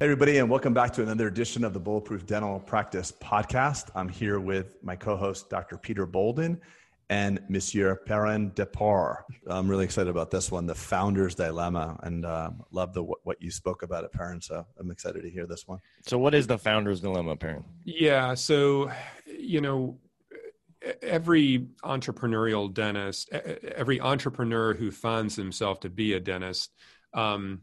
[0.00, 3.90] Hey, everybody, and welcome back to another edition of the Bulletproof Dental Practice Podcast.
[3.96, 5.76] I'm here with my co host, Dr.
[5.76, 6.60] Peter Bolden
[7.10, 9.24] and Monsieur Perrin Depart.
[9.48, 13.50] I'm really excited about this one, The Founder's Dilemma, and uh, love the what you
[13.50, 14.40] spoke about it, Perrin.
[14.40, 15.80] So I'm excited to hear this one.
[16.06, 17.64] So, what is The Founder's Dilemma, Perrin?
[17.84, 18.92] Yeah, so,
[19.26, 19.98] you know,
[21.02, 26.70] every entrepreneurial dentist, every entrepreneur who finds himself to be a dentist,
[27.14, 27.62] um,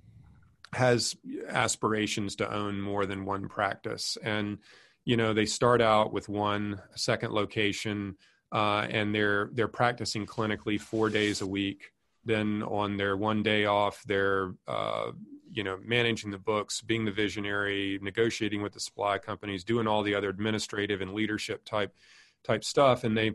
[0.75, 1.15] has
[1.49, 4.17] aspirations to own more than one practice.
[4.23, 4.59] And
[5.03, 8.15] you know they start out with one second location
[8.51, 11.91] uh, and they're they're practicing clinically four days a week
[12.25, 15.11] then on their one day off they're uh,
[15.51, 20.03] you know managing the books being the visionary negotiating with the supply companies doing all
[20.03, 21.93] the other administrative and leadership type
[22.45, 23.03] type stuff.
[23.03, 23.33] And they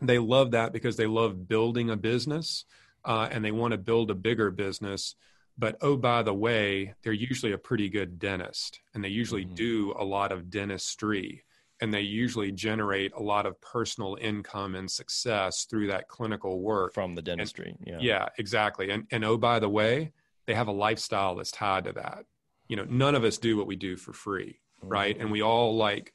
[0.00, 2.64] they love that because they love building a business
[3.04, 5.16] uh, and they want to build a bigger business
[5.58, 9.54] but oh by the way they're usually a pretty good dentist and they usually mm-hmm.
[9.54, 11.44] do a lot of dentistry
[11.80, 16.94] and they usually generate a lot of personal income and success through that clinical work
[16.94, 20.12] from the dentistry and, yeah yeah exactly and and oh by the way
[20.46, 22.24] they have a lifestyle that's tied to that
[22.68, 24.88] you know none of us do what we do for free mm-hmm.
[24.88, 26.12] right and we all like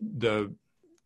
[0.00, 0.52] the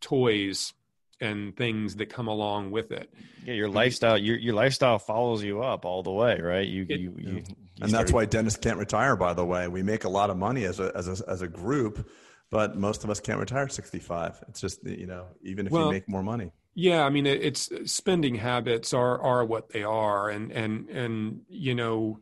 [0.01, 0.75] toys
[1.23, 3.13] and things that come along with it.
[3.45, 6.67] Yeah, your lifestyle your your lifestyle follows you up all the way, right?
[6.67, 7.43] You it, you, you, you
[7.81, 9.69] And that's why dentists can't retire by the way.
[9.69, 12.07] We make a lot of money as a as a as a group,
[12.51, 14.45] but most of us can't retire at 65.
[14.49, 16.53] It's just you know, even if well, you make more money.
[16.75, 21.75] Yeah, I mean it's spending habits are are what they are and and and you
[21.75, 22.21] know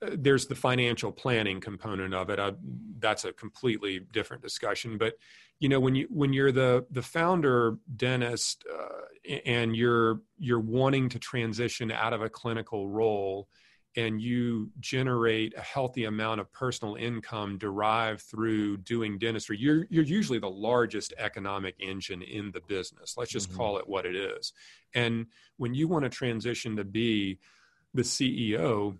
[0.00, 2.38] there's the financial planning component of it.
[2.38, 2.52] I,
[2.98, 5.14] that's a completely different discussion, but
[5.60, 11.08] you know when you when you're the the founder dentist uh, and you're you're wanting
[11.08, 13.48] to transition out of a clinical role
[13.96, 20.04] and you generate a healthy amount of personal income derived through doing dentistry you're you're
[20.04, 23.16] usually the largest economic engine in the business.
[23.16, 23.58] Let's just mm-hmm.
[23.58, 24.52] call it what it is.
[24.94, 25.26] And
[25.56, 27.38] when you want to transition to be
[27.94, 28.96] the CEO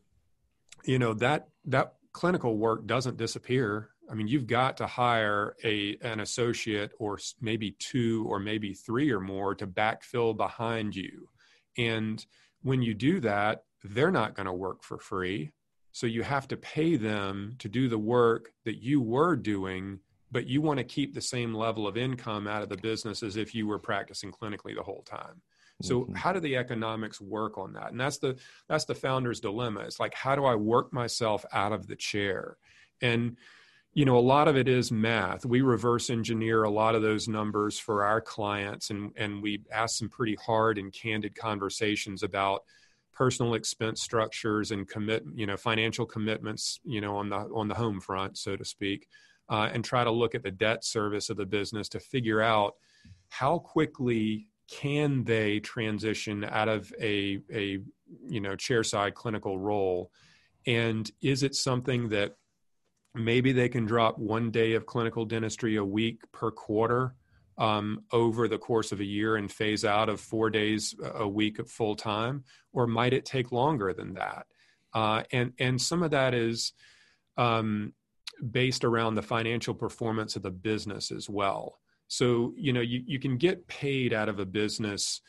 [0.85, 5.97] you know that that clinical work doesn't disappear I mean, you've got to hire a
[6.03, 11.29] an associate or maybe two or maybe three or more to backfill behind you.
[11.77, 12.25] And
[12.63, 15.53] when you do that, they're not going to work for free.
[15.93, 20.47] So you have to pay them to do the work that you were doing, but
[20.47, 23.55] you want to keep the same level of income out of the business as if
[23.55, 25.43] you were practicing clinically the whole time.
[25.81, 26.15] So mm-hmm.
[26.15, 27.93] how do the economics work on that?
[27.93, 28.37] And that's the
[28.69, 29.81] that's the founder's dilemma.
[29.81, 32.57] It's like how do I work myself out of the chair?
[33.01, 33.37] And
[33.95, 35.45] you know a lot of it is math.
[35.45, 39.99] We reverse engineer a lot of those numbers for our clients and and we ask
[39.99, 42.63] some pretty hard and candid conversations about
[43.13, 47.75] personal expense structures and commit you know financial commitments you know on the on the
[47.75, 49.09] home front so to speak
[49.49, 52.75] uh, and try to look at the debt service of the business to figure out
[53.29, 57.81] how quickly can they transition out of a a
[58.29, 60.13] you know chairside clinical role
[60.67, 62.37] and is it something that
[63.19, 67.15] maybe they can drop one day of clinical dentistry a week per quarter
[67.59, 71.59] um, over the course of a year and phase out of four days a week
[71.59, 74.47] at full time, or might it take longer than that?
[74.95, 76.73] Uh, and and some of that is
[77.37, 77.93] um,
[78.51, 81.79] based around the financial performance of the business as well.
[82.07, 85.21] So you know you, you can get paid out of a business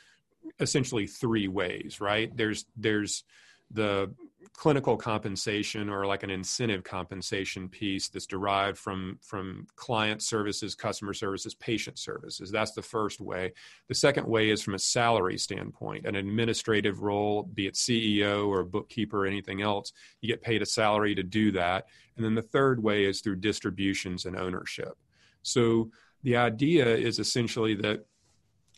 [0.60, 2.36] essentially three ways, right?
[2.36, 3.24] There's there's
[3.72, 4.12] the
[4.54, 11.14] clinical compensation or like an incentive compensation piece that's derived from from client services customer
[11.14, 12.52] services patient services.
[12.52, 13.54] That's the first way.
[13.88, 16.06] The second way is from a salary standpoint.
[16.06, 20.66] An administrative role be it ceo or bookkeeper or anything else you get paid a
[20.66, 21.86] salary to do that.
[22.18, 24.98] And then the third way is through distributions and ownership.
[25.42, 25.90] So
[26.24, 28.06] the idea is essentially that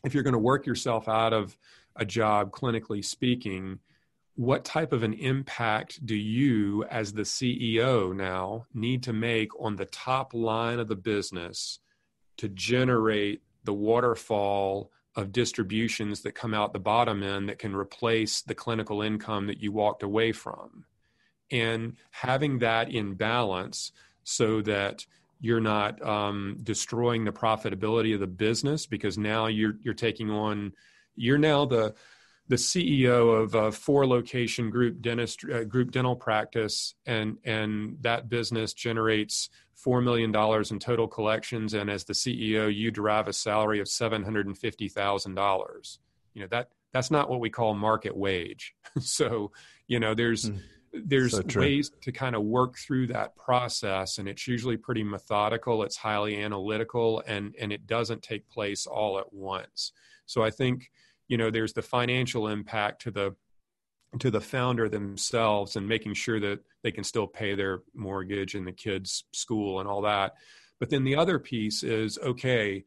[0.06, 1.58] if you're going to work yourself out of
[1.96, 3.80] a job clinically speaking
[4.42, 9.76] what type of an impact do you as the CEO now need to make on
[9.76, 11.78] the top line of the business
[12.38, 18.42] to generate the waterfall of distributions that come out the bottom end that can replace
[18.42, 20.86] the clinical income that you walked away from?
[21.52, 23.92] And having that in balance
[24.24, 25.06] so that
[25.40, 30.74] you're not um, destroying the profitability of the business because now you're you're taking on
[31.16, 31.94] you're now the
[32.52, 38.28] the CEO of a four location group dentist uh, group dental practice and and that
[38.28, 41.74] business generates 4 million dollars in total collections.
[41.74, 45.98] And as the CEO you derive a salary of $750,000
[46.34, 48.76] you know that that's not what we call market wage.
[49.00, 49.54] So
[49.88, 50.60] you know there's mm
[50.94, 55.84] there's so ways to kind of work through that process and it's usually pretty methodical
[55.84, 59.94] it's highly analytical and and it doesn't take place all at once.
[60.26, 60.92] So i think
[61.32, 63.36] you know there's the financial impact to the
[64.20, 68.68] to the founder themselves and making sure that they can still pay their mortgage and
[68.68, 70.34] the kids school and all that
[70.80, 72.84] but then the other piece is okay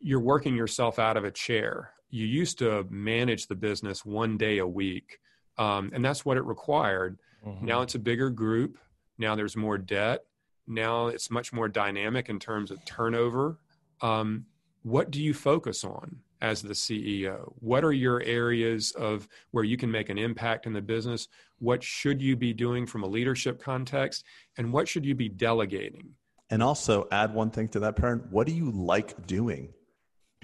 [0.00, 4.58] you're working yourself out of a chair you used to manage the business one day
[4.58, 5.18] a week
[5.58, 7.66] um, and that's what it required Mm-hmm.
[7.66, 8.78] Now it's a bigger group.
[9.18, 10.24] Now there's more debt.
[10.66, 13.58] Now it's much more dynamic in terms of turnover.
[14.00, 14.46] Um,
[14.82, 17.52] what do you focus on as the CEO?
[17.60, 21.28] What are your areas of where you can make an impact in the business?
[21.58, 24.24] What should you be doing from a leadership context?
[24.58, 26.10] And what should you be delegating?
[26.50, 28.26] And also add one thing to that Perrin.
[28.30, 29.72] What do you like doing?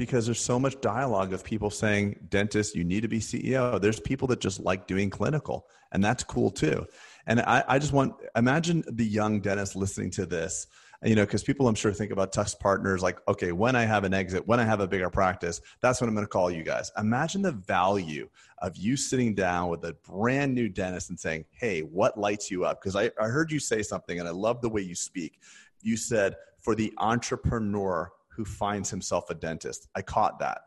[0.00, 3.78] because there's so much dialogue of people saying, dentist, you need to be CEO.
[3.78, 6.86] There's people that just like doing clinical, and that's cool too.
[7.26, 10.66] And I, I just want imagine the young dentist listening to this,
[11.02, 14.04] you know, because people I'm sure think about Tusk Partners like, okay, when I have
[14.04, 16.62] an exit, when I have a bigger practice, that's when I'm going to call you
[16.62, 16.92] guys.
[16.98, 21.80] Imagine the value of you sitting down with a brand new dentist and saying, hey,
[21.80, 22.80] what lights you up?
[22.80, 25.40] Because I, I heard you say something, and I love the way you speak.
[25.80, 29.88] You said, for the entrepreneur who finds himself a dentist.
[29.94, 30.62] I caught that.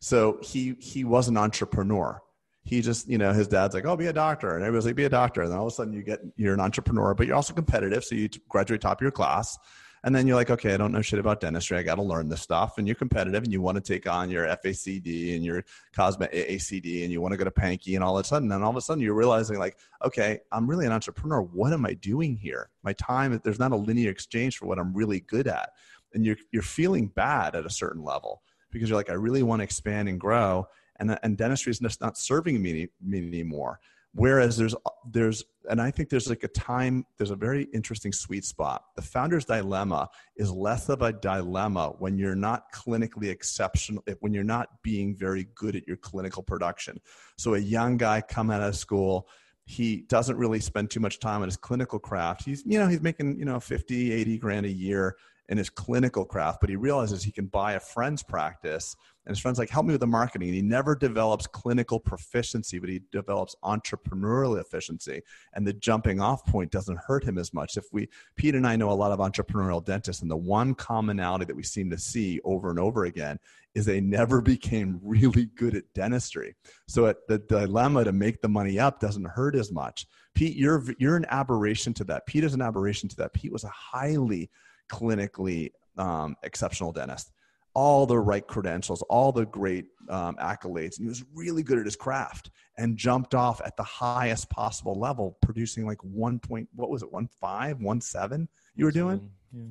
[0.00, 2.20] So he he was an entrepreneur.
[2.66, 5.04] He just, you know, his dad's like, "Oh, be a doctor," and everybody's like, "Be
[5.04, 7.36] a doctor." And then all of a sudden, you get you're an entrepreneur, but you're
[7.36, 8.04] also competitive.
[8.04, 9.56] So you graduate top of your class,
[10.02, 11.78] and then you're like, "Okay, I don't know shit about dentistry.
[11.78, 14.30] I got to learn this stuff." And you're competitive, and you want to take on
[14.30, 15.62] your FACD and your
[15.94, 18.64] COSMA AACD, and you want to go to Pankey, and all of a sudden, then
[18.64, 21.40] all of a sudden, you're realizing like, "Okay, I'm really an entrepreneur.
[21.40, 22.70] What am I doing here?
[22.82, 25.70] My time, there's not a linear exchange for what I'm really good at."
[26.14, 29.60] and you're you're feeling bad at a certain level because you're like, I really want
[29.60, 30.66] to expand and grow,
[30.98, 33.80] and and dentistry is just not serving me, me anymore.
[34.12, 34.74] Whereas there's
[35.10, 38.82] there's and I think there's like a time there's a very interesting sweet spot.
[38.96, 44.44] The founder's dilemma is less of a dilemma when you're not clinically exceptional when you're
[44.44, 46.98] not being very good at your clinical production.
[47.36, 49.28] So a young guy come out of school
[49.66, 52.44] he doesn't really spend too much time on his clinical craft.
[52.44, 55.16] He's, you know, he's making, you know, 50, 80 grand a year
[55.48, 58.96] in his clinical craft, but he realizes he can buy a friend's practice.
[59.24, 60.48] And his friend's like, help me with the marketing.
[60.48, 65.22] And he never develops clinical proficiency, but he develops entrepreneurial efficiency.
[65.54, 67.76] And the jumping off point doesn't hurt him as much.
[67.76, 71.44] If we, Pete and I know a lot of entrepreneurial dentists, and the one commonality
[71.44, 73.38] that we seem to see over and over again
[73.74, 76.54] is they never became really good at dentistry.
[76.88, 80.06] So at the dilemma to make the money up doesn't hurt as much.
[80.34, 82.26] Pete, you're, you're an aberration to that.
[82.26, 83.32] Pete is an aberration to that.
[83.32, 84.50] Pete was a highly
[84.88, 87.30] clinically um, exceptional dentist,
[87.74, 90.98] all the right credentials, all the great um, accolades.
[90.98, 94.98] And he was really good at his craft and jumped off at the highest possible
[94.98, 99.30] level, producing like one point, what was it, one five, one seven you were doing?
[99.52, 99.62] Yeah.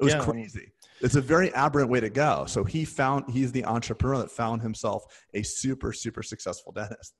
[0.00, 0.20] It was yeah.
[0.20, 0.72] crazy.
[1.00, 2.46] It's a very aberrant way to go.
[2.46, 7.14] So he found, he's the entrepreneur that found himself a super, super successful dentist.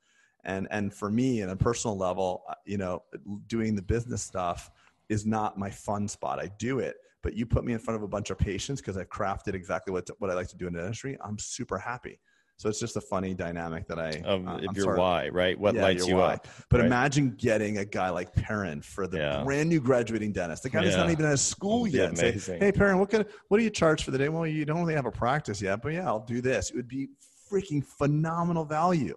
[0.44, 3.02] And, and for me, on a personal level, uh, you know,
[3.46, 4.70] doing the business stuff
[5.08, 6.40] is not my fun spot.
[6.40, 8.96] I do it but you put me in front of a bunch of patients because
[8.96, 11.16] I've crafted exactly what, what I like to do in the industry.
[11.22, 12.18] I'm super happy.
[12.58, 14.98] So it's just a funny dynamic that I of uh, your sorry.
[14.98, 15.58] why, right?
[15.58, 16.34] What yeah, lights you why.
[16.34, 16.46] up?
[16.70, 16.86] But right?
[16.86, 19.42] imagine getting a guy like Perrin for the yeah.
[19.42, 20.62] brand new graduating dentist.
[20.62, 22.16] The guy that's not even out of school yet.
[22.16, 24.28] Say, hey Perrin, what can what do you charge for the day?
[24.28, 26.70] Well, you don't really have a practice yet, but yeah, I'll do this.
[26.70, 27.08] It would be
[27.50, 29.16] freaking phenomenal value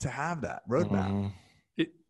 [0.00, 1.08] to have that roadmap.
[1.08, 1.26] Mm-hmm.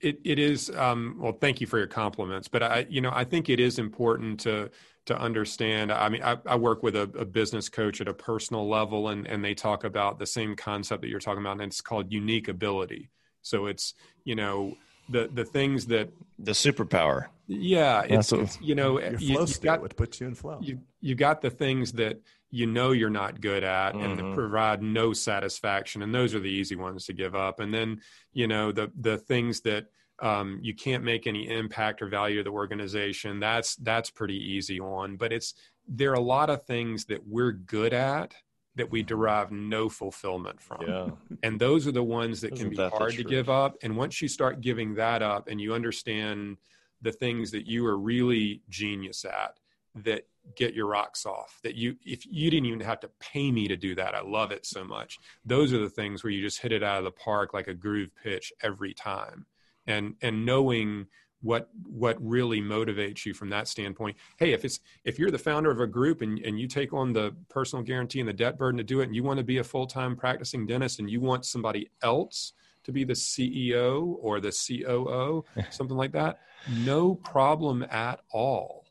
[0.03, 3.13] It, it, it is um, well thank you for your compliments but i you know
[3.15, 4.71] i think it is important to
[5.07, 8.69] to understand i mean i, I work with a, a, business coach at a personal
[8.69, 11.81] level and and they talk about the same concept that you're talking about and it's
[11.81, 13.11] called unique ability.
[13.43, 13.95] So it's
[14.25, 14.77] you know
[15.09, 17.27] the the things that the superpower.
[17.49, 20.59] Yeah it's, it's you know your flow you, got, what puts you in flow.
[20.63, 22.21] You you got the things that
[22.53, 24.05] you know you're not good at mm-hmm.
[24.05, 27.59] and that provide no satisfaction and those are the easy ones to give up.
[27.59, 28.01] And then
[28.33, 29.87] you know the the things that
[30.21, 34.79] um, you can't make any impact or value to the organization that's that's pretty easy
[34.79, 35.17] on.
[35.17, 35.55] But it's
[35.89, 38.35] there are a lot of things that we're good at
[38.75, 40.83] that we derive no fulfillment from.
[40.87, 41.11] Yeah.
[41.43, 43.77] and those are the ones that Isn't can be that hard to give up.
[43.83, 46.57] And once you start giving that up and you understand
[47.03, 49.59] the things that you are really genius at
[49.97, 53.69] that get your rocks off that you if you didn't even have to pay me
[53.69, 55.19] to do that i love it so much.
[55.45, 57.75] Those are the things where you just hit it out of the park like a
[57.75, 59.47] groove pitch every time.
[59.87, 61.07] And and knowing
[61.41, 65.73] what what really motivates you from that standpoint hey if it's if you're the founder
[65.73, 68.79] of a group and, and you take on the personal guarantee and the debt burden
[68.79, 71.45] to do it and you want to be a full-time practicing dentist and you want
[71.45, 72.53] somebody else
[72.85, 76.39] to be the ceo or the coo something like that
[76.85, 78.82] no problem at all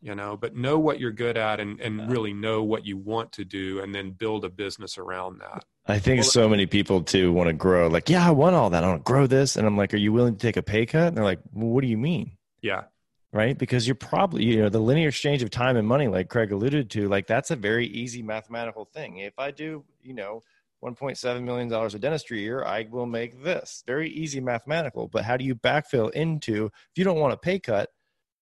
[0.00, 3.32] you know but know what you're good at and, and really know what you want
[3.32, 7.02] to do and then build a business around that I think well, so many people
[7.02, 7.88] too want to grow.
[7.88, 8.84] Like, yeah, I want all that.
[8.84, 10.84] I want to grow this, and I'm like, are you willing to take a pay
[10.84, 11.08] cut?
[11.08, 12.32] And they're like, well, what do you mean?
[12.60, 12.84] Yeah,
[13.32, 13.56] right.
[13.56, 16.90] Because you're probably, you know, the linear exchange of time and money, like Craig alluded
[16.90, 19.16] to, like that's a very easy mathematical thing.
[19.16, 20.42] If I do, you know,
[20.84, 23.82] 1.7 million dollars of dentistry a year, I will make this.
[23.86, 25.08] Very easy mathematical.
[25.08, 26.66] But how do you backfill into?
[26.66, 27.90] If you don't want a pay cut,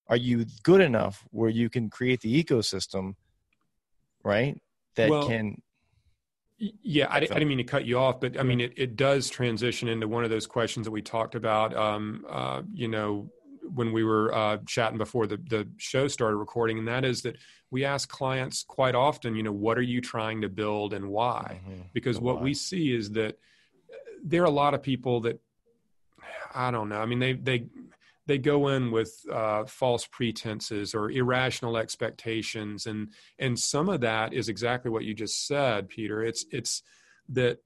[0.09, 3.15] are you good enough where you can create the ecosystem,
[4.23, 4.59] right?
[4.95, 5.61] That well, can
[6.59, 9.29] yeah, I, I, didn't mean to cut you off, but I mean, it, it does
[9.29, 13.29] transition into one of those questions that we talked about, um, uh, you know,
[13.75, 17.37] when we were uh, chatting before the, the show started recording, and that is that
[17.69, 21.61] we ask clients quite often, you know, what are you trying to build and why?
[21.63, 21.81] Mm-hmm.
[21.93, 22.43] Because the what why.
[22.43, 25.39] we see is that uh, there are a lot of people that,
[26.55, 27.65] I don't know, I mean, they, they,
[28.27, 34.33] they go in with uh, false pretenses or irrational expectations and and some of that
[34.33, 36.83] is exactly what you just said peter it's it's
[37.29, 37.57] that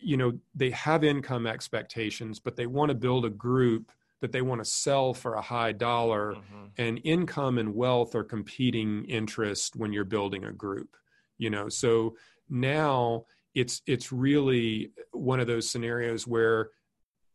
[0.00, 4.42] you know they have income expectations but they want to build a group that they
[4.42, 6.66] want to sell for a high dollar mm-hmm.
[6.78, 10.96] and income and wealth are competing interest when you're building a group
[11.38, 12.14] you know so
[12.48, 16.70] now it's it's really one of those scenarios where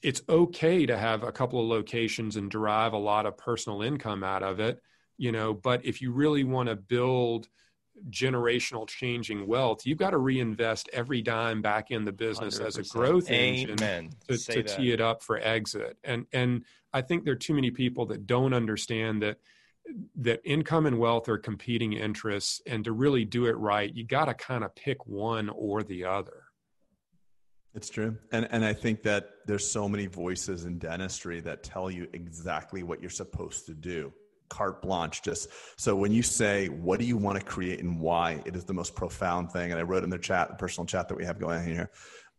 [0.01, 4.23] it's okay to have a couple of locations and derive a lot of personal income
[4.23, 4.81] out of it
[5.17, 7.47] you know but if you really want to build
[8.09, 12.65] generational changing wealth you've got to reinvest every dime back in the business 100%.
[12.65, 15.97] as a growth engine to, to tee it up for exit.
[16.03, 19.37] And and i think there are too many people that don't understand that
[20.15, 24.25] that income and wealth are competing interests and to really do it right you got
[24.25, 26.44] to kind of pick one or the other
[27.75, 28.17] it's true.
[28.31, 32.83] And and I think that there's so many voices in dentistry that tell you exactly
[32.83, 34.13] what you're supposed to do.
[34.47, 38.41] Carte blanche just so when you say what do you want to create and why,
[38.45, 39.71] it is the most profound thing.
[39.71, 41.91] And I wrote in the chat, the personal chat that we have going on here.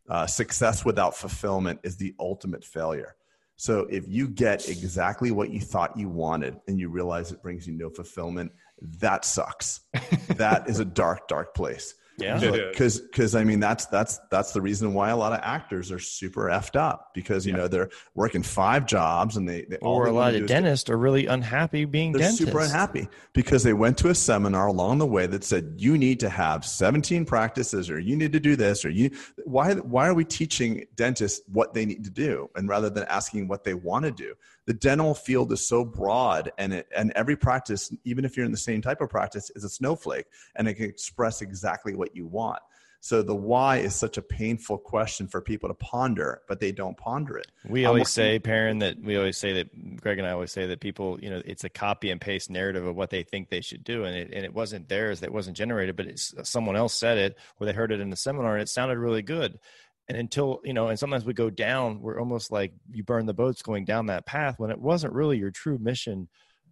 [0.09, 3.17] Uh, success without fulfillment is the ultimate failure.
[3.57, 7.67] So if you get exactly what you thought you wanted and you realize it brings
[7.67, 8.53] you no fulfillment,
[9.01, 9.81] that sucks.
[10.29, 11.95] that is a dark, dark place.
[12.19, 15.93] Yeah, because because I mean that's that's that's the reason why a lot of actors
[15.93, 17.59] are super effed up because you yeah.
[17.59, 21.27] know they're working five jobs and they, they or a lot of dentists are really
[21.27, 22.45] unhappy being they're dentists.
[22.45, 26.19] super unhappy because they went to a seminar along the way that said you need
[26.21, 29.11] to have 17 practices or you need to do this or you
[29.45, 33.47] why why are we teaching dentists what they need to do and rather than asking
[33.47, 34.35] what they want to do
[34.67, 38.53] the dental field is so broad and it, and every practice even if you're in
[38.53, 42.27] the same type of practice is a snowflake and it can express exactly what you
[42.27, 42.61] want
[43.07, 46.97] so the why is such a painful question for people to ponder, but they don't
[46.97, 47.47] ponder it.
[47.69, 50.81] We always say, Perrin, that we always say that Greg and I always say that
[50.81, 53.85] people, you know, it's a copy and paste narrative of what they think they should
[53.85, 57.17] do, and it and it wasn't theirs, that wasn't generated, but it's someone else said
[57.17, 59.61] it, or they heard it in the seminar, and it sounded really good
[60.09, 63.35] and until you know and sometimes we go down we're almost like you burn the
[63.35, 66.29] boats going down that path when it wasn't really your true mission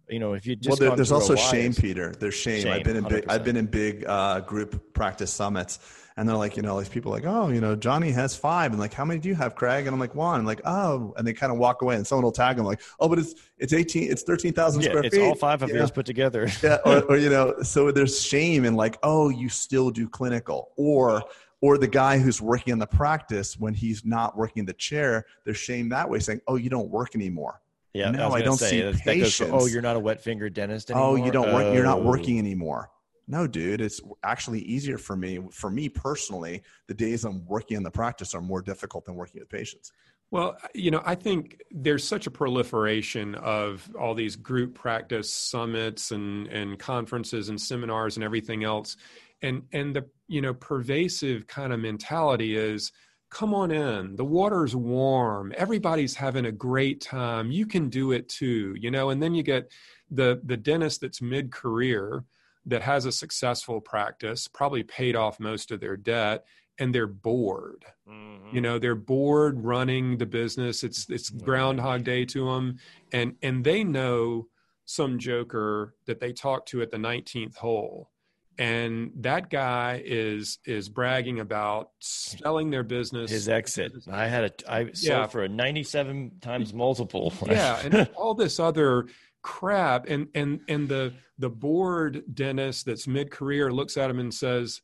[0.09, 2.13] you know if you just well there, there's also shame peter.
[2.19, 3.09] There's shame, shame i've been in 100%.
[3.09, 5.79] big i've been in big uh, group practice summits
[6.17, 8.79] and they're like you know these people like oh you know johnny has five and
[8.79, 9.85] like how many do you have craig?
[9.85, 10.39] And i'm like one.
[10.39, 12.81] I'm like oh and they kind of walk away and someone will tag them like
[12.99, 15.23] oh but it's it's 18 it's 13,000 yeah, square it's feet.
[15.23, 15.77] all five of yeah.
[15.77, 16.47] yours put together.
[16.63, 20.71] Yeah or, or you know so there's shame in like oh you still do clinical
[20.77, 21.23] or
[21.65, 25.57] or the guy who's working in the practice when he's not working the chair there's
[25.57, 27.59] shame that way saying oh you don't work anymore
[27.93, 29.51] yeah no I, I, don't say, see patients.
[29.51, 31.09] oh you're not a wet finger dentist anymore?
[31.09, 32.03] oh you don't work you're not oh.
[32.03, 32.91] working anymore
[33.27, 37.81] no dude it's actually easier for me for me personally the days i'm working in
[37.81, 39.91] the practice are more difficult than working with patients
[40.31, 46.11] well, you know, I think there's such a proliferation of all these group practice summits
[46.11, 48.97] and, and conferences and seminars and everything else
[49.41, 52.91] and and the you know pervasive kind of mentality is
[53.29, 54.15] come on in.
[54.15, 55.51] The water's warm.
[55.57, 57.51] Everybody's having a great time.
[57.51, 59.09] You can do it too you know?
[59.09, 59.71] And then you get
[60.09, 62.23] the the dentist that's mid career
[62.65, 66.45] that has a successful practice probably paid off most of their debt
[66.79, 67.85] and they're bored.
[68.07, 68.55] Mm-hmm.
[68.55, 70.83] you know they're bored running the business.
[70.83, 72.77] It's it's groundhog day to them
[73.11, 74.47] and and they know
[74.85, 78.11] some joker that they talk to at the 19th hole
[78.57, 83.31] and that guy is is bragging about selling their business.
[83.31, 83.93] His exit.
[84.09, 85.27] I had a i sold yeah.
[85.27, 87.33] for a 97 times multiple.
[87.45, 89.07] Yeah and all this other
[89.41, 90.07] crap.
[90.07, 94.81] And and and the the bored dentist that's mid-career looks at him and says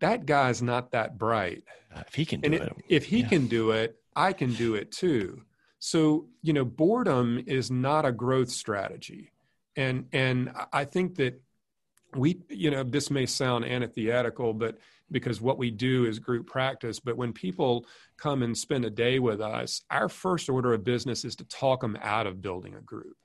[0.00, 1.64] that guy's not that bright.
[1.94, 3.28] Uh, if he can do and it, if he yeah.
[3.28, 5.42] can do it i can do it too.
[5.78, 9.32] So you know boredom is not a growth strategy.
[9.74, 11.42] And and i think that
[12.16, 14.78] we you know this may sound antithetical but
[15.10, 19.18] because what we do is group practice but when people come and spend a day
[19.18, 22.80] with us our first order of business is to talk them out of building a
[22.80, 23.16] group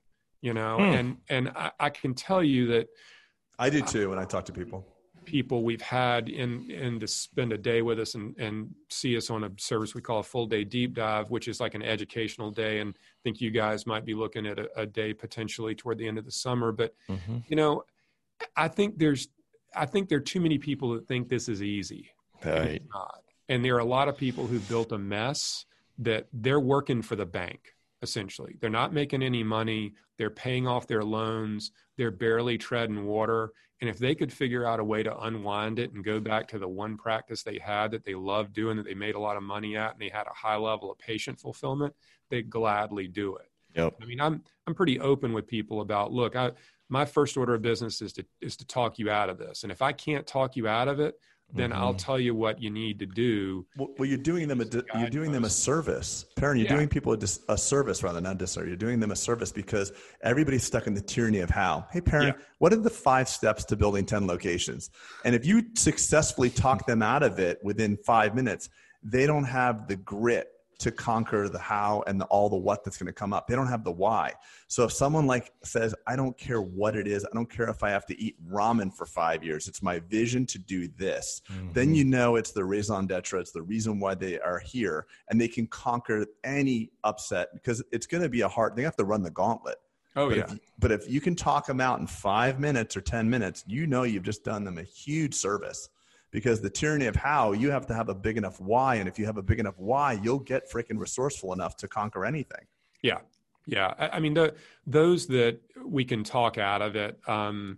[0.42, 0.84] you know hmm.
[0.84, 2.88] and and I, I, can tell you that
[3.58, 4.86] i do too when i talk to people
[5.26, 9.30] people we've had in in to spend a day with us and and see us
[9.30, 12.52] on a service we call a full day deep dive which is like an educational
[12.52, 15.98] day and I think you guys might be looking at a, a day potentially toward
[16.00, 17.38] the end of the summer but mm-hmm.
[17.48, 17.84] you know
[18.56, 19.28] I think there's
[19.76, 22.10] I think there are too many people that think this is easy.
[22.44, 22.82] Right.
[22.82, 22.90] And,
[23.48, 25.66] and there are a lot of people who built a mess
[26.00, 28.58] that they're working for the bank essentially.
[28.60, 33.90] They're not making any money, they're paying off their loans, they're barely treading water, and
[33.90, 36.68] if they could figure out a way to unwind it and go back to the
[36.68, 39.76] one practice they had that they loved doing that they made a lot of money
[39.76, 41.94] at and they had a high level of patient fulfillment,
[42.30, 43.52] they'd gladly do it.
[43.76, 43.96] Yep.
[44.02, 46.52] I mean, I'm I'm pretty open with people about look, I
[46.92, 49.72] my first order of business is to is to talk you out of this and
[49.72, 51.16] if i can't talk you out of it
[51.54, 51.82] then mm-hmm.
[51.82, 53.66] I'll tell you what you need to do.
[53.78, 54.66] Well, well you're doing them a
[55.00, 56.58] you're doing them a service, Perrin.
[56.58, 56.76] You're yeah.
[56.76, 58.68] doing people a, dis, a, service rather than not disservice.
[58.68, 59.92] You're doing them a service because
[60.24, 61.88] everybody's stuck in the tyranny of how.
[61.92, 62.46] Hey, Perrin, yeah.
[62.60, 64.92] what are the five steps to building ten locations?
[65.26, 68.70] And if you successfully talk them out of it within five minutes,
[69.04, 70.48] they don't have the grit
[70.82, 73.48] to conquer the how and the, all the what that's going to come up.
[73.48, 74.34] They don't have the why.
[74.68, 77.84] So if someone like says, I don't care what it is, I don't care if
[77.84, 81.72] I have to eat ramen for five years, it's my vision to do this, mm-hmm.
[81.74, 85.40] then you know it's the raison d'etre, it's the reason why they are here, and
[85.40, 89.06] they can conquer any upset because it's going to be a hard, they have to
[89.06, 89.78] run the gauntlet.
[90.16, 90.44] Oh, but yeah.
[90.44, 93.86] If, but if you can talk them out in five minutes or 10 minutes, you
[93.88, 95.90] know you've just done them a huge service
[96.32, 99.20] because the tyranny of how you have to have a big enough why and if
[99.20, 102.66] you have a big enough why you'll get freaking resourceful enough to conquer anything.
[103.02, 103.20] Yeah.
[103.68, 103.94] Yeah.
[104.00, 104.56] I, I mean the
[104.88, 107.78] those that we can talk out of it um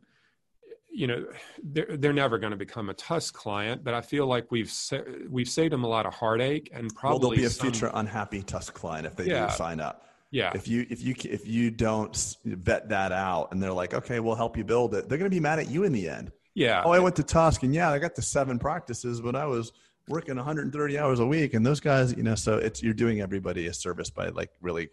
[0.95, 1.25] you know
[1.63, 5.01] they're, they're never going to become a tusk client but i feel like we've sa-
[5.27, 7.89] we've saved them a lot of heartache and probably well, there'll be a some, future
[7.95, 10.05] unhappy tusk client if they yeah, do sign up.
[10.29, 10.51] Yeah.
[10.55, 14.35] If you if you if you don't vet that out and they're like okay we'll
[14.35, 16.83] help you build it they're going to be mad at you in the end yeah.
[16.85, 19.71] Oh, I went to Tusk and yeah, I got the seven practices, but I was
[20.07, 21.53] working 130 hours a week.
[21.53, 24.89] And those guys, you know, so it's, you're doing everybody a service by like really,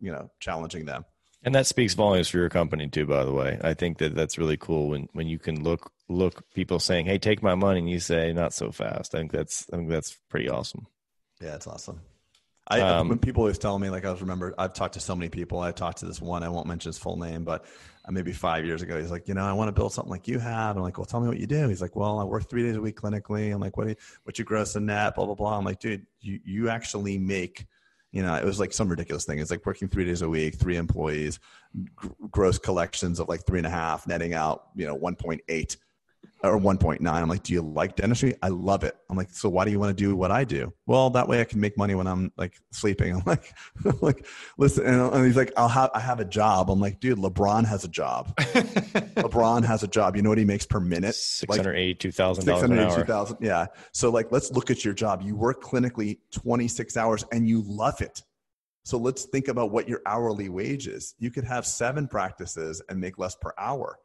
[0.00, 1.04] you know, challenging them.
[1.42, 3.58] And that speaks volumes for your company too, by the way.
[3.62, 7.18] I think that that's really cool when, when you can look, look people saying, Hey,
[7.18, 7.80] take my money.
[7.80, 9.14] And you say, not so fast.
[9.14, 10.86] I think that's, I think that's pretty awesome.
[11.40, 12.00] Yeah, it's awesome.
[12.68, 15.16] I, um, when people always tell me, like I was remember, I've talked to so
[15.16, 15.58] many people.
[15.58, 17.64] I talked to this one, I won't mention his full name, but
[18.12, 20.38] maybe five years ago, he's like, you know, I want to build something like you
[20.38, 20.76] have.
[20.76, 21.68] I'm like, well, tell me what you do.
[21.68, 23.52] He's like, well, I work three days a week clinically.
[23.52, 25.58] I'm like, what, you, what you gross and net, blah, blah, blah.
[25.58, 27.66] I'm like, dude, you, you actually make,
[28.12, 29.38] you know, it was like some ridiculous thing.
[29.38, 31.38] It's like working three days a week, three employees,
[32.30, 35.76] gross collections of like three and a half, netting out, you know, 1.8
[36.42, 37.06] or 1.9.
[37.06, 38.34] I'm like, do you like dentistry?
[38.42, 38.96] I love it.
[39.08, 40.72] I'm like, so why do you want to do what I do?
[40.86, 43.14] Well, that way I can make money when I'm like sleeping.
[43.16, 43.52] I'm like,
[43.84, 44.26] I'm like,
[44.56, 46.70] listen, and he's like, I'll have, I have a job.
[46.70, 48.34] I'm like, dude, LeBron has a job.
[48.36, 50.16] LeBron has a job.
[50.16, 51.14] You know what he makes per minute?
[51.14, 52.78] Six hundred eighty-two thousand dollars an
[53.40, 53.66] Yeah.
[53.92, 55.22] So like, let's look at your job.
[55.22, 58.22] You work clinically 26 hours and you love it.
[58.82, 61.14] So let's think about what your hourly wage is.
[61.18, 63.98] You could have seven practices and make less per hour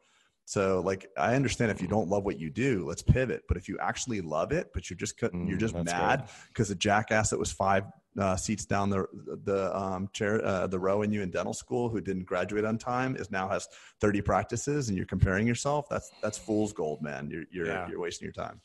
[0.46, 3.42] so like I understand if you don't love what you do, let's pivot.
[3.48, 6.76] But if you actually love it, but you're just mm, you're just mad because the
[6.76, 7.82] jackass that was five
[8.18, 9.06] uh, seats down the
[9.44, 12.78] the um, chair uh, the row in you in dental school who didn't graduate on
[12.78, 13.68] time is now has
[14.00, 15.88] 30 practices and you're comparing yourself.
[15.90, 17.28] That's that's fool's gold, man.
[17.28, 17.88] You're you're yeah.
[17.88, 18.60] you're wasting your time.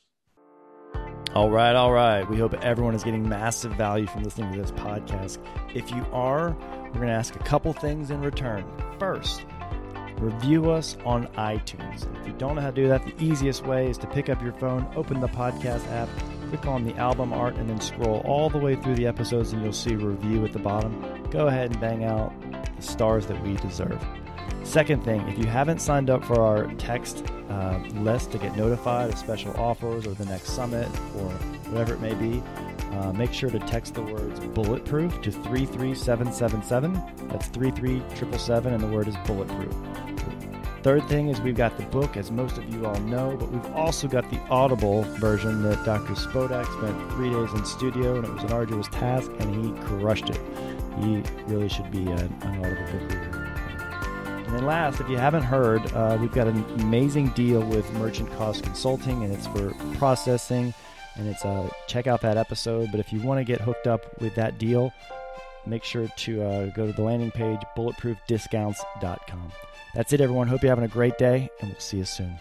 [1.33, 2.29] All right, all right.
[2.29, 5.39] We hope everyone is getting massive value from listening to this podcast.
[5.73, 6.51] If you are,
[6.87, 8.65] we're going to ask a couple things in return.
[8.99, 9.45] First
[10.21, 12.07] review us on iTunes.
[12.21, 14.41] If you don't know how to do that, the easiest way is to pick up
[14.41, 16.07] your phone, open the podcast app,
[16.49, 19.63] click on the album art, and then scroll all the way through the episodes, and
[19.63, 21.27] you'll see review at the bottom.
[21.31, 22.33] Go ahead and bang out
[22.75, 24.01] the stars that we deserve.
[24.63, 29.09] Second thing, if you haven't signed up for our text uh, list to get notified
[29.11, 31.29] of special offers or the next summit or
[31.71, 32.43] whatever it may be,
[32.91, 36.93] uh, make sure to text the words bulletproof to 33777.
[37.29, 39.73] That's 33777, and the word is bulletproof.
[40.83, 43.75] Third thing is we've got the book, as most of you all know, but we've
[43.75, 46.13] also got the Audible version that Dr.
[46.13, 50.31] Spodak spent three days in studio, and it was an arduous task, and he crushed
[50.31, 50.39] it.
[50.99, 53.43] He really should be an, an Audible book reader.
[54.47, 58.31] And then last, if you haven't heard, uh, we've got an amazing deal with Merchant
[58.33, 60.73] Cost Consulting, and it's for processing,
[61.15, 62.89] and it's uh, check out that episode.
[62.89, 64.91] But if you want to get hooked up with that deal,
[65.65, 69.51] make sure to uh, go to the landing page, bulletproofdiscounts.com.
[69.93, 70.47] That's it, everyone.
[70.47, 72.37] Hope you're having a great day, and we'll see you soon.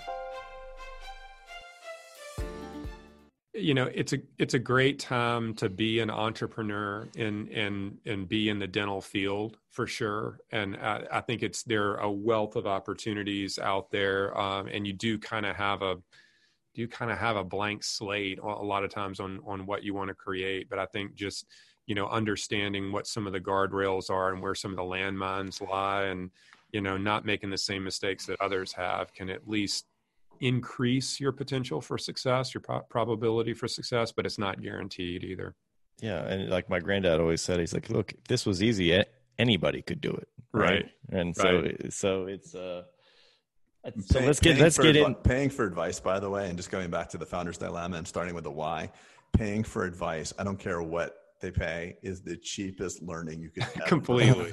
[3.52, 8.28] You know, it's a it's a great time to be an entrepreneur and and and
[8.28, 10.38] be in the dental field for sure.
[10.50, 14.86] And I, I think it's there are a wealth of opportunities out there, um, and
[14.86, 15.96] you do kind of have a
[16.74, 19.92] you kind of have a blank slate a lot of times on on what you
[19.92, 20.70] want to create.
[20.70, 21.46] But I think just
[21.90, 25.60] you know understanding what some of the guardrails are and where some of the landmines
[25.68, 26.30] lie and
[26.70, 29.86] you know not making the same mistakes that others have can at least
[30.38, 35.56] increase your potential for success your pro- probability for success but it's not guaranteed either
[36.00, 39.02] yeah and like my granddad always said he's like look if this was easy
[39.40, 40.90] anybody could do it right, right.
[41.10, 41.92] and so right.
[41.92, 42.84] so it's uh
[43.82, 46.70] so Pay, let's get let's get in paying for advice by the way and just
[46.70, 48.92] going back to the founder's dilemma and starting with the why
[49.32, 53.66] paying for advice i don't care what they pay is the cheapest learning you could
[53.86, 54.52] completely.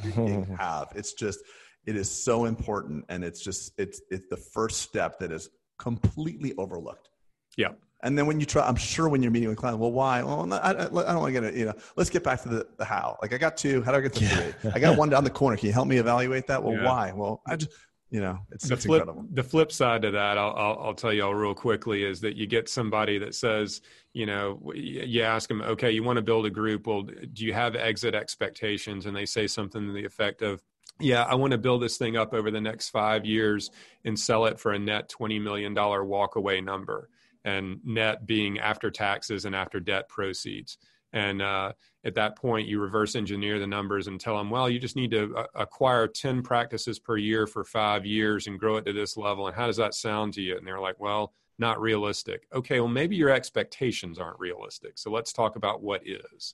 [0.58, 0.92] have.
[0.96, 1.40] It's just
[1.86, 6.54] it is so important and it's just it's it's the first step that is completely
[6.58, 7.10] overlooked.
[7.58, 7.70] Yeah.
[8.04, 10.22] And then when you try i'm sure when you're meeting with clients well why?
[10.22, 12.50] Well I, I, I don't want to get it you know let's get back to
[12.50, 13.18] the, the how.
[13.22, 14.30] Like i got two how do i get to yeah.
[14.30, 15.58] three i got one down the corner.
[15.58, 16.62] Can you help me evaluate that?
[16.62, 16.86] Well yeah.
[16.86, 17.12] why?
[17.14, 17.72] Well i just
[18.10, 19.28] you know it's, the it's flip, incredible.
[19.34, 22.36] the flip side to that I'll, I'll, I'll tell you all real quickly is that
[22.36, 23.82] you get somebody that says
[24.14, 27.54] you know you ask them okay you want to build a group well do you
[27.54, 29.06] have exit expectations?
[29.06, 30.62] And they say something to the effect of
[31.00, 33.70] yeah, I want to build this thing up over the next five years
[34.04, 37.10] and sell it for a net $20 million walkaway number,
[37.46, 40.80] and net being after taxes and after debt proceeds.
[41.18, 41.72] And uh,
[42.04, 45.10] at that point, you reverse engineer the numbers and tell them, well, you just need
[45.12, 49.18] to uh, acquire 10 practices per year for five years and grow it to this
[49.18, 49.48] level.
[49.48, 50.56] And how does that sound to you?
[50.56, 52.46] And they're like, well, not realistic.
[52.54, 55.00] Okay, well, maybe your expectations aren't realistic.
[55.00, 56.54] So let's talk about what is.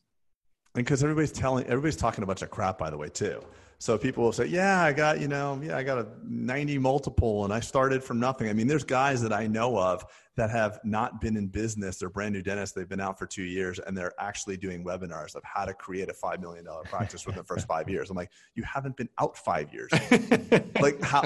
[0.76, 3.44] And because everybody's telling, everybody's talking a bunch of crap, by the way, too.
[3.80, 7.44] So people will say, "Yeah, I got you know, yeah, I got a 90 multiple,
[7.44, 10.80] and I started from nothing." I mean, there's guys that I know of that have
[10.84, 11.98] not been in business.
[11.98, 12.76] They're brand new dentists.
[12.76, 16.10] They've been out for two years, and they're actually doing webinars of how to create
[16.10, 18.10] a five million dollar practice within the first five years.
[18.10, 19.92] I'm like, you haven't been out five years.
[20.82, 21.24] like, how,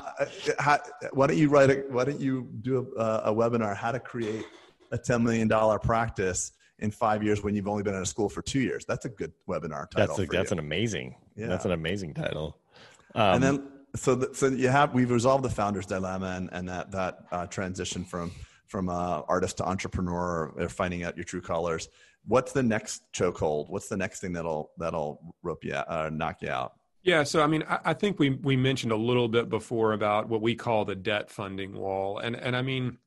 [0.59, 0.79] how,
[1.13, 1.69] Why don't you write?
[1.69, 4.45] A, why don't you do a, a webinar how to create
[4.91, 6.51] a 10 million dollar practice?
[6.79, 8.85] in five years when you've only been out of school for two years.
[8.85, 10.15] That's a good webinar title.
[10.15, 10.55] That's a, that's you.
[10.55, 11.15] an amazing.
[11.35, 11.47] Yeah.
[11.47, 12.59] That's an amazing title.
[13.15, 16.69] Um, and then so the, so you have we've resolved the founder's dilemma and, and
[16.69, 18.31] that that uh, transition from
[18.67, 21.89] from artist to entrepreneur or finding out your true colors.
[22.25, 23.69] What's the next chokehold?
[23.69, 26.73] What's the next thing that'll that'll rope you out, uh, knock you out?
[27.03, 30.27] Yeah, so I mean, I, I think we we mentioned a little bit before about
[30.27, 32.97] what we call the debt funding wall, and and I mean,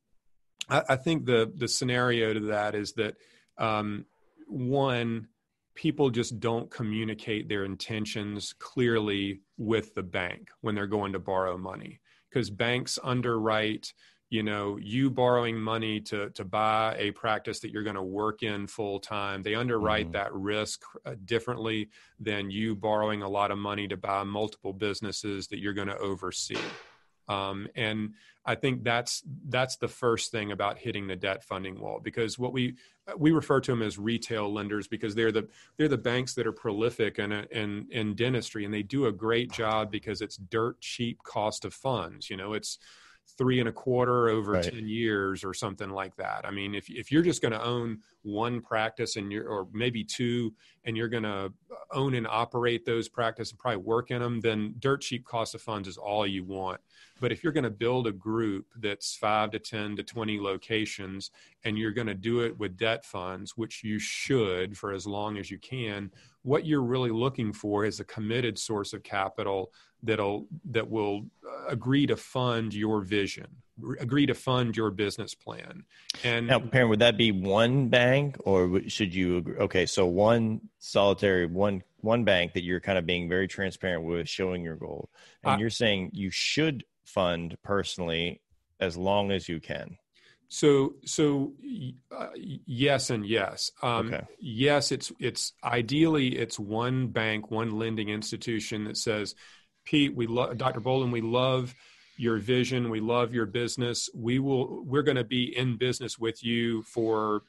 [0.70, 3.16] I, I think the the scenario to that is that
[3.58, 4.06] um,
[4.46, 5.28] one,
[5.74, 11.58] people just don't communicate their intentions clearly with the bank when they're going to borrow
[11.58, 13.92] money because banks underwrite
[14.30, 18.42] you know you borrowing money to to buy a practice that you're going to work
[18.42, 20.12] in full time they underwrite mm-hmm.
[20.12, 25.48] that risk uh, differently than you borrowing a lot of money to buy multiple businesses
[25.48, 26.56] that you're going to oversee
[27.28, 28.14] um, and
[28.44, 32.52] I think that's that's the first thing about hitting the debt funding wall because what
[32.52, 32.74] we
[33.16, 36.52] we refer to them as retail lenders because they're the they're the banks that are
[36.52, 41.22] prolific in in in dentistry and they do a great job because it's dirt cheap
[41.22, 42.30] cost of funds.
[42.30, 42.78] You know, it's
[43.38, 44.64] three and a quarter over right.
[44.64, 46.44] 10 years or something like that.
[46.44, 50.04] I mean, if, if you're just going to own one practice and you're, or maybe
[50.04, 51.52] two, and you're going to
[51.92, 55.62] own and operate those practice and probably work in them, then dirt cheap cost of
[55.62, 56.80] funds is all you want.
[57.20, 61.30] But if you're going to build a group that's five to 10 to 20 locations
[61.64, 65.36] and you're going to do it with debt funds, which you should for as long
[65.36, 66.10] as you can,
[66.42, 69.72] what you're really looking for is a committed source of capital
[70.02, 73.46] that'll that will uh, agree to fund your vision
[73.98, 75.84] agree to fund your business plan
[76.24, 79.56] and now Perrin would that be one bank or should you agree?
[79.56, 84.28] okay so one solitary one one bank that you're kind of being very transparent with
[84.28, 85.10] showing your goal
[85.44, 88.40] and uh, you're saying you should fund personally
[88.80, 89.96] as long as you can
[90.52, 91.52] So, so
[92.10, 93.70] uh, yes and yes.
[93.82, 94.24] Um, Okay.
[94.40, 99.36] Yes, it's it's ideally it's one bank, one lending institution that says,
[99.84, 100.80] Pete, we love Dr.
[100.80, 101.72] Bolden, we love
[102.16, 104.10] your vision, we love your business.
[104.14, 107.42] We will we're going to be in business with you for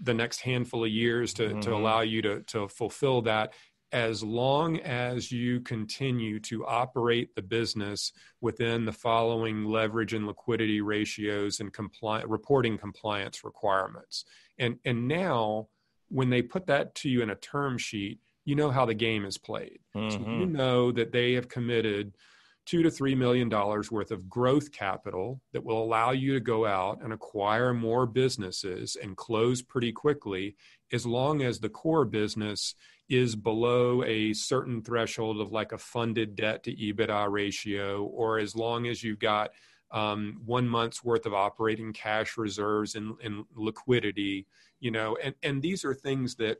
[0.00, 1.72] the next handful of years to to Mhm.
[1.72, 3.52] allow you to to fulfill that
[3.92, 10.80] as long as you continue to operate the business within the following leverage and liquidity
[10.80, 14.24] ratios and compli- reporting compliance requirements.
[14.58, 15.68] And, and now,
[16.08, 19.24] when they put that to you in a term sheet, you know how the game
[19.24, 19.78] is played.
[19.94, 20.52] So you Mhm.
[20.52, 22.16] know that they have committed
[22.64, 26.66] two to three million dollars worth of growth capital that will allow you to go
[26.66, 30.54] out and acquire more businesses and close pretty quickly
[30.92, 32.74] as long as the core business
[33.08, 38.54] is below a certain threshold of like a funded debt to EBITDA ratio, or as
[38.54, 39.50] long as you've got
[39.90, 44.46] um, one month's worth of operating cash reserves and, and liquidity,
[44.80, 46.58] you know, and, and these are things that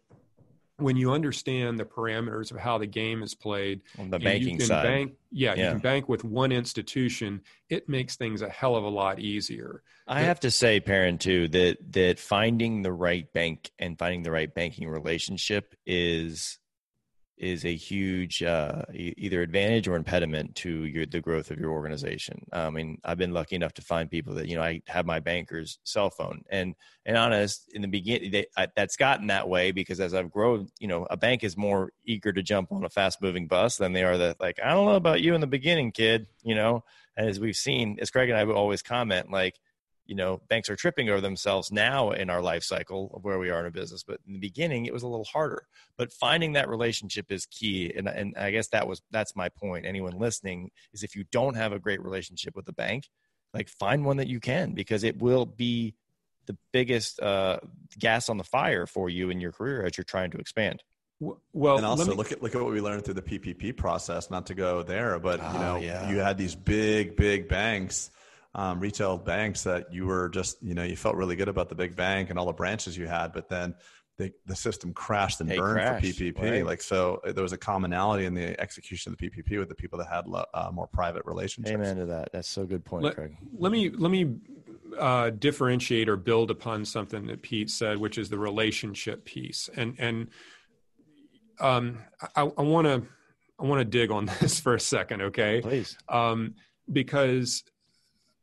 [0.79, 4.57] when you understand the parameters of how the game is played, On the banking you
[4.59, 4.83] can side.
[4.85, 7.41] bank, yeah, you can bank with one institution.
[7.69, 9.83] It makes things a hell of a lot easier.
[10.07, 14.31] I have to say, Perrin, too, that that finding the right bank and finding the
[14.31, 16.59] right banking relationship is
[17.39, 22.47] is a huge uh, either advantage or impediment to your the growth of your organization.
[22.53, 25.21] I mean, I've been lucky enough to find people that you know I have my
[25.21, 26.75] banker's cell phone, and
[27.07, 30.69] and honest in the beginning, they, I, that's gotten that way because as I've grown,
[30.79, 33.93] you know, a bank is more eager to jump on a fast moving bus than
[33.93, 36.85] they are the like I don't know about you in the beginning, kid, you know.
[37.17, 39.59] And as we've seen, as Craig and I would always comment, like
[40.09, 43.51] you know banks are tripping over themselves now in our life cycle of where we
[43.51, 45.67] are in a business but in the beginning it was a little harder
[45.97, 49.85] but finding that relationship is key and, and i guess that was that's my point
[49.87, 53.09] anyone listening is if you don't have a great relationship with the bank
[53.55, 55.95] like find one that you can because it will be
[56.47, 57.59] the biggest uh,
[57.99, 60.83] gas on the fire for you in your career as you're trying to expand
[61.21, 64.31] Well, and also me- look at look at what we learned through the PPP process.
[64.31, 66.09] Not to go there, but you Oh, know, yeah.
[66.09, 68.11] you had these big, big banks,
[68.59, 71.75] um, retail banks that you were just you know you felt really good about the
[71.75, 73.75] big bank and all the branches you had, but then
[74.19, 76.43] the the system crashed and They burned crashed, for PPP.
[76.51, 76.67] right.
[76.67, 79.77] Like so, uh, there was a commonality in the execution of the PPP with the
[79.77, 81.73] people that had lo- uh, more private relationships.
[81.73, 84.35] amen to that that's so good point Let- craig let me let me
[84.99, 89.71] uh, differentiate or build upon something that Pete said, which is the relationship piece.
[89.77, 90.29] And and
[91.61, 91.99] um,
[92.35, 93.03] I want to
[93.61, 95.61] I want to dig on this for a second, okay?
[95.61, 96.55] please um,
[96.91, 97.63] because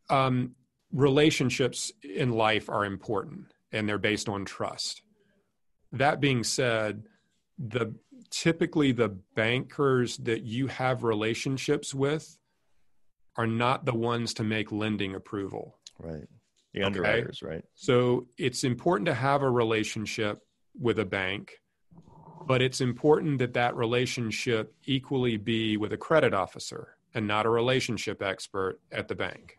[0.09, 0.55] um,
[0.91, 5.01] relationships in life are important and they're based on trust.
[5.91, 7.03] That being said,
[7.57, 7.93] the
[8.29, 12.37] typically the bankers that you have relationships with
[13.37, 15.77] are not the ones to make lending approval.
[15.99, 16.27] right
[16.73, 16.87] the Okay.
[16.87, 20.41] underwriters right So it's important to have a relationship
[20.77, 21.61] with a bank,
[22.45, 27.49] but it's important that that relationship equally be with a credit officer and not a
[27.49, 29.57] relationship expert at the bank.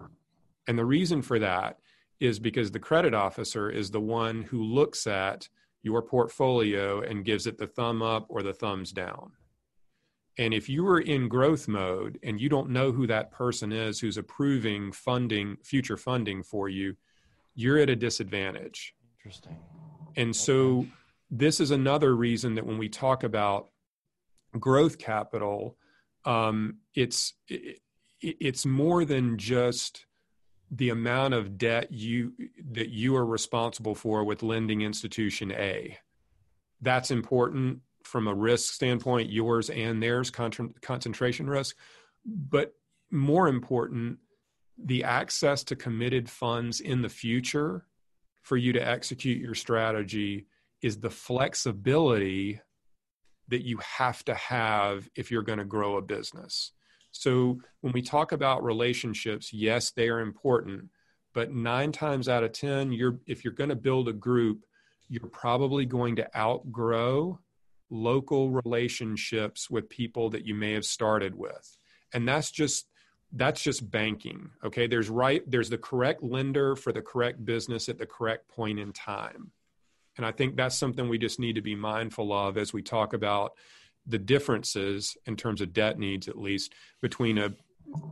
[0.66, 1.78] And the reason for that
[2.20, 5.48] is because the credit officer is the one who looks at
[5.82, 9.32] your portfolio and gives it the thumb up or the thumbs down.
[10.38, 14.00] And if you are in growth mode and you don't know who that person is
[14.00, 16.96] who's approving funding, future funding for you,
[17.54, 18.94] you're at a disadvantage.
[19.18, 19.56] interesting
[20.16, 20.86] And so,
[21.30, 23.68] this is another reason that when we talk about
[24.58, 25.76] growth capital,
[26.24, 27.80] um, it's it,
[28.20, 30.05] it's more than just
[30.70, 32.32] the amount of debt you
[32.72, 35.96] that you are responsible for with lending institution A.
[36.80, 41.76] That's important from a risk standpoint, yours and theirs, concentration risk.
[42.24, 42.74] But
[43.10, 44.18] more important,
[44.78, 47.86] the access to committed funds in the future
[48.42, 50.46] for you to execute your strategy
[50.82, 52.60] is the flexibility
[53.48, 56.72] that you have to have if you're going to grow a business.
[57.18, 60.90] So when we talk about relationships, yes, they are important,
[61.32, 64.64] but 9 times out of 10, you're if you're going to build a group,
[65.08, 67.38] you're probably going to outgrow
[67.90, 71.78] local relationships with people that you may have started with.
[72.12, 72.88] And that's just
[73.32, 77.98] that's just banking okay there's right there's the correct lender for the correct business at
[77.98, 79.50] the correct point in time
[80.16, 83.12] and i think that's something we just need to be mindful of as we talk
[83.12, 83.52] about
[84.06, 87.52] the differences in terms of debt needs at least between a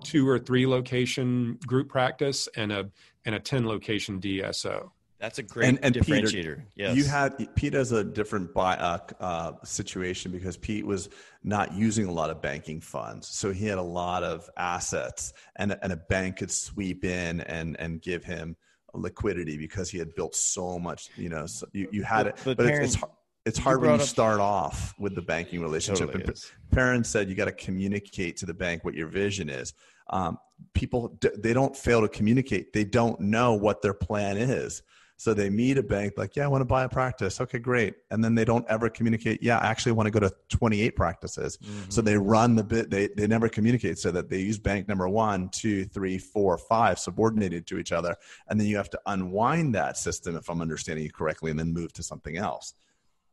[0.02, 2.90] two or three location group practice and a
[3.24, 7.54] and a 10 location dso that's a great And- and Peter, differentiator yes You had
[7.54, 11.08] Pete has a different buy, uh, uh, situation because Pete was
[11.42, 15.76] not using a lot of banking funds, so he had a lot of assets, and
[15.82, 18.56] and a bank could sweep in and and give him
[18.94, 21.10] liquidity because he had built so much.
[21.16, 23.12] You know, so you, you had it, But but, it's, it's hard.
[23.46, 26.06] It's hard when you up- start off with the banking relationship.
[26.12, 29.74] Totally And Perrin's said you got to communicate to the bank what your vision is.
[30.10, 30.38] Um,
[30.72, 32.72] people d- they don't fail to communicate.
[32.72, 34.82] They don't know what their plan is.
[35.16, 37.40] So they meet a bank like, yeah, I want to buy a practice.
[37.40, 37.94] Okay, great.
[38.10, 39.42] And then they don't ever communicate.
[39.42, 41.56] Yeah, I actually want to go to 28 practices.
[41.88, 42.90] So they run the bit.
[42.90, 43.98] They they never communicate.
[43.98, 48.16] So that they use bank number one, two, three, four, five, subordinated to each other.
[48.48, 51.72] And then you have to unwind that system, if I'm understanding you correctly, and then
[51.72, 52.74] move to something else.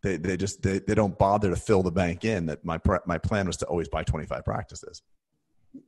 [0.04, 2.48] They they just they, they don't bother to fill the bank in.
[2.48, 5.02] That my my plan was to always buy 25 practices.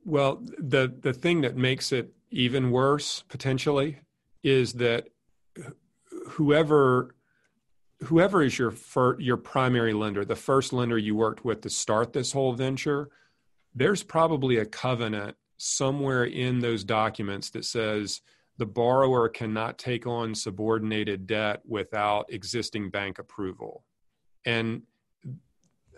[0.04, 3.98] Well, the the thing that makes it even worse potentially
[4.42, 5.08] is that
[6.28, 7.14] whoever
[8.04, 12.12] whoever is your fir- your primary lender, the first lender you worked with to start
[12.12, 13.08] this whole venture,
[13.74, 18.20] there's probably a covenant somewhere in those documents that says
[18.58, 23.84] the borrower cannot take on subordinated debt without existing bank approval.
[24.44, 24.82] And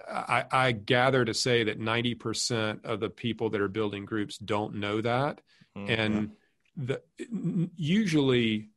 [0.09, 4.77] I, I gather to say that 90% of the people that are building groups don't
[4.77, 5.41] know that.
[5.77, 5.99] Mhm.
[5.99, 6.31] And
[6.77, 7.03] the,
[7.77, 8.69] usually,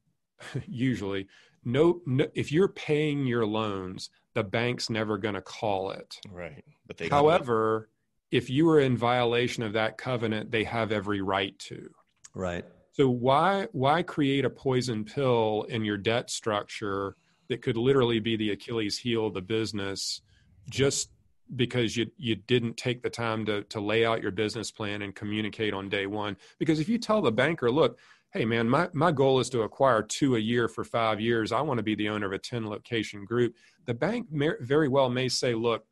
[0.68, 1.28] usually,
[1.64, 6.16] no, no, if you're paying your loans, the bank's never going to call it.
[6.30, 6.64] right.
[6.88, 7.90] But they However,
[8.32, 11.92] if you are in violation of that covenant, they have every right to.
[12.34, 12.66] Right.
[12.94, 17.16] So why why create a poison pill in your debt structure
[17.50, 20.22] that could literally be the Achilles heel of the business
[20.70, 21.10] just
[21.56, 25.16] because you you didn't take the time to to lay out your business plan and
[25.16, 26.38] communicate on day one?
[26.60, 27.98] Because if you tell the banker, look,
[28.32, 31.52] hey man, my, my goal is to acquire two a year for five years.
[31.52, 33.56] I want to be the owner of a 10 location group.
[33.86, 35.86] The bank may, very well may say, look,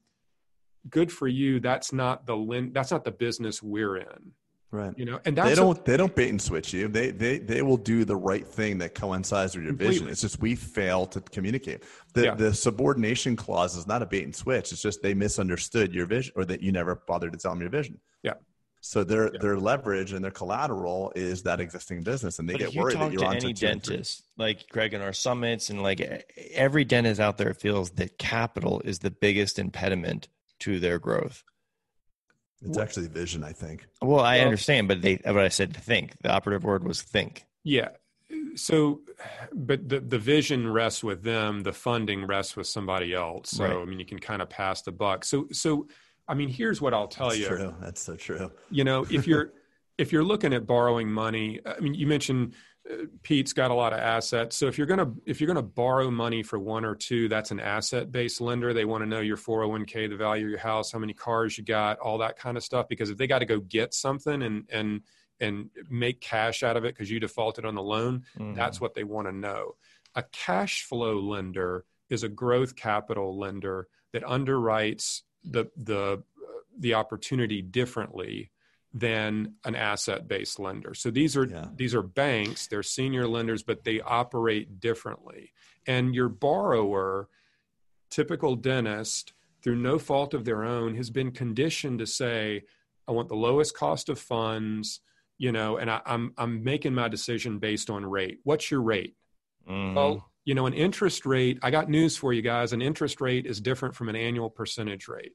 [0.90, 1.60] good for you.
[1.60, 4.32] That's not the that's not the business we're in.
[4.70, 4.94] Right.
[4.98, 6.90] You know, and that's they don't they don't bait and switch you.
[6.90, 10.10] They they they will do the right thing that coincides with your vision.
[10.10, 11.84] It's just we fail to communicate.
[12.14, 12.36] The Yeah.
[12.36, 14.74] the subordination clause is not a bait and switch.
[14.74, 17.70] It's just they misunderstood your vision or that you never bothered to tell them your
[17.70, 18.00] vision.
[18.24, 18.34] Yeah.
[18.82, 19.40] So their Yeah.
[19.40, 22.96] their leverage and their collateral is that existing business, and they But get you worried
[22.96, 25.82] that talk you're to on any to two dentist, like Greg in our summits, and
[25.82, 26.02] like
[26.52, 30.28] every dentist out there feels that capital is the biggest impediment
[30.60, 31.46] to their growth.
[32.62, 33.86] It's actually vision, I think.
[34.02, 36.14] Well, I Well- understand, but they, but I said to think.
[36.22, 37.46] The operative word was think.
[37.64, 37.90] Yeah.
[38.56, 39.02] So,
[39.54, 41.62] but the, the vision rests with them.
[41.62, 43.52] The funding rests with somebody else.
[43.52, 43.76] So, Right.
[43.76, 45.24] I mean, you can kind of pass the buck.
[45.24, 45.88] So, so,
[46.28, 47.48] I mean, here's what I'll tell That's you.
[47.48, 47.76] true.
[47.80, 48.52] That's so true.
[48.72, 49.54] You know, if you're,
[49.98, 52.54] if you're looking at borrowing money, I mean, you mentioned
[52.90, 54.56] uh, Pete's got a lot of assets.
[54.56, 57.28] So if you're going to, if you're going to borrow money for one or two,
[57.28, 58.74] that's an asset based lender.
[58.74, 61.64] They want to know your 401k, the value of your house, how many cars you
[61.64, 62.88] got, all that kind of stuff.
[62.88, 65.02] Because if they got to go get something and, and,
[65.40, 68.56] and make cash out of it because you defaulted on the loan, Mhm.
[68.56, 69.76] that's what they want to know.
[70.16, 76.24] A cash flow lender is a growth capital lender that underwrites the the
[76.80, 78.50] the opportunity differently
[79.00, 80.94] than an asset based lender.
[80.94, 81.68] So these are Yeah.
[81.76, 85.54] these are banks, they're senior lenders but they operate differently.
[85.86, 87.30] And your borrower
[88.10, 92.64] typical dentist through no fault of their own has been conditioned to say
[93.08, 95.02] I want the lowest cost of funds,
[95.38, 98.40] you know, and I, I'm I'm making my decision based on rate.
[98.44, 99.16] What's your rate?
[99.70, 99.96] Mhm.
[99.96, 102.72] Well, you know, an interest rate, I got news for you guys.
[102.72, 105.34] An interest rate is different from an annual percentage rate.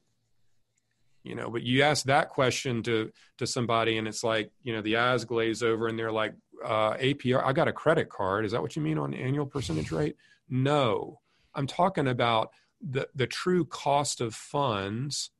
[1.23, 4.81] You know, but you ask that question to to somebody and it's like, you know,
[4.81, 6.33] the eyes glaze over and they're like,
[6.63, 8.45] uh, APR, I got a credit card.
[8.45, 10.15] Is that what you mean on annual percentage rate?
[10.49, 11.19] No.
[11.55, 15.31] I'm talking about the the true cost of funds,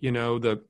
[0.00, 0.62] you know, the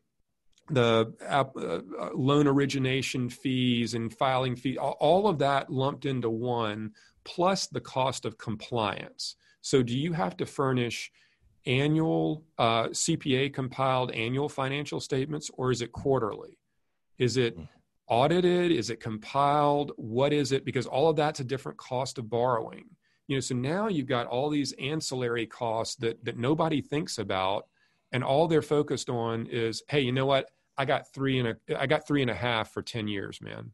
[0.71, 6.07] the app, uh, uh, loan origination fees and filing fee, all, all of that lumped
[6.07, 6.93] into one,
[7.25, 9.35] plus the cost of compliance.
[9.63, 11.11] So, do you have to furnish
[11.67, 16.59] annual uh, CPA compiled annual financial statements, or is it quarterly?
[17.19, 17.59] Is it
[18.09, 18.73] audited?
[18.73, 19.93] Is it compiled?
[19.97, 20.65] What is it?
[20.65, 22.85] Because all of that's a different cost of borrowing.
[23.29, 27.67] You know, so now you've got all these ancillary costs that that nobody thinks about,
[28.13, 30.51] and all they're focused on is, hey, you know what?
[30.77, 33.73] I got three and a, I got three and a half for ten years, man.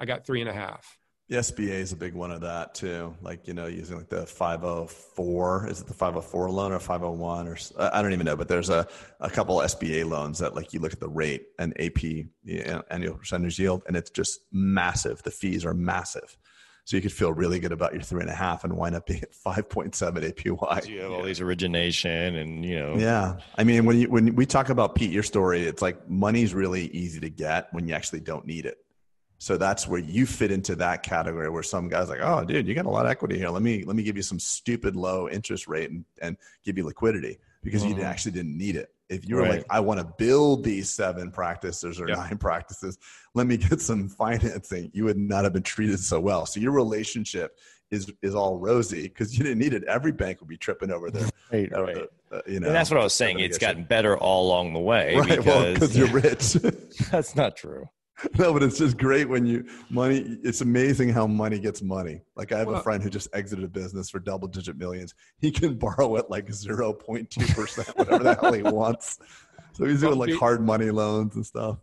[0.00, 0.98] I got three and a half.
[1.28, 3.16] The SBA is a big one of that too.
[3.20, 5.68] Like you know, using like the 504.
[5.68, 8.36] Is it the 504 loan or 501 or I don't even know.
[8.36, 8.86] But there's a
[9.20, 12.00] a couple SBA loans that like you look at the rate and AP
[12.44, 15.22] the uh, annual percentage yield, and it's just massive.
[15.22, 16.36] The fees are massive.
[16.86, 19.06] So you could feel really good about your three and a half and wind up
[19.06, 20.88] being at 5.7 APY.
[20.88, 24.46] you have all these origination and you know Yeah, I mean, when you when we
[24.46, 28.20] talk about Pete, your story, it's like money's really easy to get when you actually
[28.20, 28.78] don't need it.
[29.38, 32.74] So that's where you fit into that category where some guys like, oh, dude, you
[32.74, 33.50] got a lot of equity here.
[33.50, 36.84] Let me let me give you some stupid low interest rate and, and give you
[36.84, 37.98] liquidity because mm-hmm.
[37.98, 38.90] you actually didn't need it.
[39.08, 39.58] If you were right.
[39.58, 42.18] like, I want to build these seven practices or yep.
[42.18, 42.98] nine practices,
[43.34, 46.46] let me get some financing, you would not have been treated so well.
[46.46, 47.56] So your relationship
[47.90, 49.84] is is all rosy because you didn't need it.
[49.84, 51.28] Every bank would be tripping over there.
[51.52, 51.96] Right, uh, right.
[52.32, 53.38] Uh, you know, and that's what I was saying.
[53.38, 55.14] It's gotten better all along the way.
[55.14, 55.28] Right.
[55.28, 56.54] Because, well, because you're rich.
[57.08, 57.88] that's not true.
[58.38, 60.38] no, but it's just great when you money.
[60.42, 62.22] It's amazing how money gets money.
[62.34, 65.14] Like I have well, a friend who just exited a business for double digit millions.
[65.38, 69.18] He can borrow at like zero point two percent, whatever the hell he wants.
[69.72, 71.78] So he's doing like hard money loans and stuff.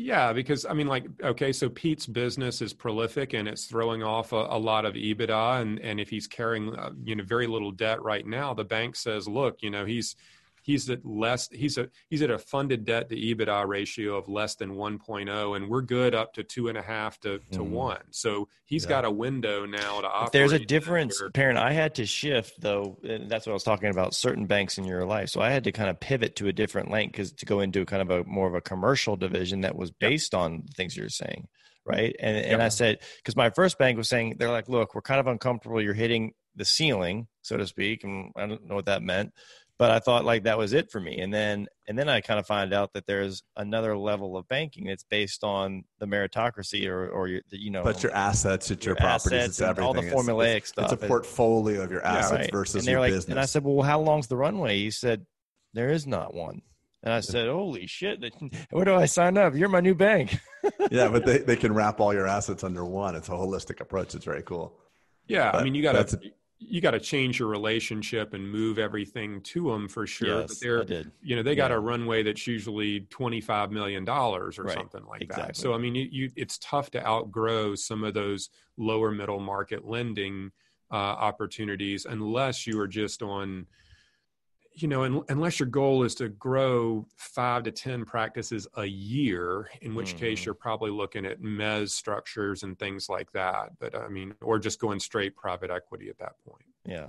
[0.00, 4.32] Yeah, because I mean, like, okay, so Pete's business is prolific and it's throwing off
[4.32, 7.72] a, a lot of EBITDA, and and if he's carrying uh, you know very little
[7.72, 10.14] debt right now, the bank says, look, you know, he's
[10.68, 14.54] he's at less he's a he's at a funded debt to EBITDA ratio of less
[14.54, 17.70] than 1.0, and we're good up to two and a half to to mm.
[17.70, 18.02] one.
[18.10, 18.90] So he's yeah.
[18.90, 20.32] got a window now to operate.
[20.32, 21.56] There's a difference, Perrin.
[21.56, 24.14] I had to shift though, and that's what I was talking about.
[24.14, 26.90] Certain banks in your life, so I had to kind of pivot to a different
[26.90, 29.90] lane because to go into kind of a more of a commercial division that was
[29.90, 30.42] based yep.
[30.42, 31.48] on things you're saying
[31.86, 32.14] right?
[32.20, 32.60] And and yep.
[32.60, 35.80] I said because my first bank was saying they're like, look, we're kind of uncomfortable.
[35.80, 39.32] You're hitting the ceiling, so to speak, and I don't know what that meant
[39.78, 41.20] but I thought like that was it for me.
[41.20, 44.86] And then and then I kind of find out that there's another level of banking.
[44.86, 47.84] that's based on the meritocracy or or your you know.
[47.84, 49.84] But your assets, it's your, your properties, it's everything.
[49.84, 50.92] All the formulaic it's, stuff.
[50.92, 52.52] It's a portfolio of your assets yeah, right.
[52.52, 53.30] versus your like, business.
[53.30, 54.78] And I said, well, how long's the runway?
[54.78, 55.24] He said,
[55.74, 56.62] there is not one.
[57.04, 58.24] And I said, "Holy shit!
[58.70, 59.54] Where do I sign up?
[59.54, 60.40] You're my new bank."
[60.90, 63.14] yeah, but they, they can wrap all your assets under one.
[63.14, 64.16] It's a holistic approach.
[64.16, 64.76] It's very cool.
[65.28, 66.18] Yeah, but I mean, you got to
[66.60, 70.40] you got to change your relationship and move everything to them for sure.
[70.40, 71.12] Yes, but they're, I did.
[71.22, 74.74] you know, they got a runway that's usually twenty five million dollars or right.
[74.74, 75.46] something like exactly.
[75.46, 75.56] that.
[75.56, 79.86] So I mean, you, you, it's tough to outgrow some of those lower middle market
[79.86, 80.50] lending
[80.90, 83.66] uh, opportunities unless you are just on
[84.82, 89.68] you know, in, unless your goal is to grow five to 10 practices a year,
[89.82, 90.18] in which mm-hmm.
[90.18, 93.70] case you're probably looking at mez structures and things like that.
[93.78, 96.64] But I mean, or just going straight private equity at that point.
[96.84, 97.08] Yeah.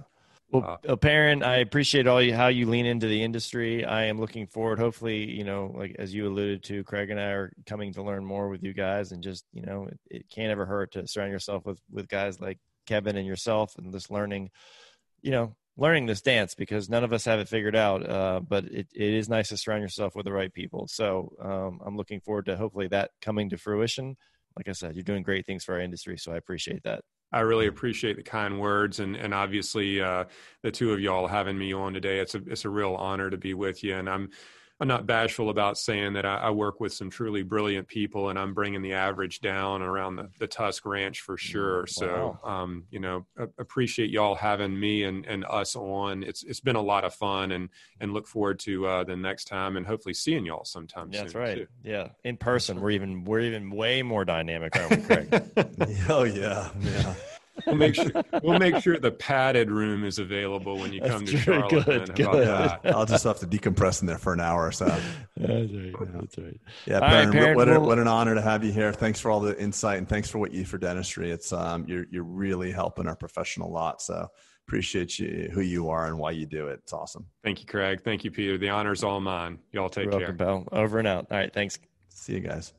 [0.52, 3.86] Well, uh, Perrin, I appreciate all you, how you lean into the industry.
[3.86, 4.80] I am looking forward.
[4.80, 8.26] Hopefully, you know, like as you alluded to, Craig and I are coming to learn
[8.26, 11.32] more with you guys, and just you know, it, it can't ever hurt to surround
[11.32, 12.58] yourself with with guys like
[12.88, 14.50] Kevin and yourself, and just learning,
[15.22, 18.08] you know, learning this dance because none of us have it figured out.
[18.08, 20.88] Uh, but it, it is nice to surround yourself with the right people.
[20.88, 24.18] So um, I'm looking forward to hopefully that coming to fruition.
[24.58, 27.02] Like I said, you're doing great things for our industry, so I appreciate that.
[27.32, 30.26] I really appreciate the kind words and and obviously uh,
[30.64, 32.20] the two of y'all having me on today.
[32.20, 34.32] It's a it's a real honor to be with you, and I'm
[34.80, 38.40] I'm not bashful about saying that I, I, work with some truly brilliant people, and
[38.40, 41.84] I'm bringing the average down around the, the Tusk Ranch for sure.
[41.84, 42.40] Mm, wow.
[42.44, 43.26] So, um, you know,
[43.58, 46.24] appreciate y'all having me and, and us on.
[46.24, 47.70] It's it's been a lot of fun, and
[48.00, 51.10] and look forward to uh, the next time, and hopefully seeing y'all sometime.
[51.12, 51.58] Yeah, that's right.
[51.58, 51.68] Too.
[51.84, 55.44] Yeah, in person, we're even we're even way more dynamic, aren't we, Craig?
[56.10, 57.16] oh yeah, yeah
[57.66, 58.12] we'll make sure
[58.44, 61.86] we'll make sure the padded room is available when you come to Charlotte.
[61.86, 62.48] Good, good.
[62.86, 64.86] I'll just have to decompress in there for an hour or so.
[65.38, 65.94] That's right.
[66.14, 66.60] That's right.
[66.86, 68.92] Yeah, Perrin, right, what, a, what an honor to have you here.
[68.94, 71.32] Thanks for all the insight and thanks for what you do for dentistry.
[71.32, 74.02] It's um, you're you're really helping our profession a lot.
[74.02, 74.28] So
[74.68, 76.80] appreciate you who you are and why you do it.
[76.84, 77.26] It's awesome.
[77.44, 78.02] Thank you, Craig.
[78.04, 78.58] Thank you, Peter.
[78.58, 79.60] The honor's all mine.
[79.72, 80.36] Y'all take You're care.
[80.38, 81.28] Welcome, Over and out.
[81.32, 81.54] All right.
[81.54, 81.80] Thanks.
[82.10, 82.72] See you guys.
[82.72, 82.79] Bye.